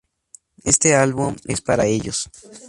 [0.63, 2.27] Este álbum es para ellos.